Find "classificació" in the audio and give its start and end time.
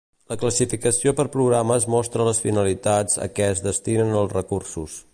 0.43-1.13